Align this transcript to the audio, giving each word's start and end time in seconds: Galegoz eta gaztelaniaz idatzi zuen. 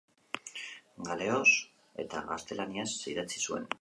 Galegoz 1.09 1.45
eta 2.05 2.23
gaztelaniaz 2.31 2.89
idatzi 3.13 3.45
zuen. 3.45 3.69